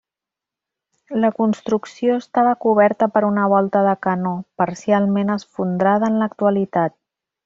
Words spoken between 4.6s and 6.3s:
parcialment esfondrada en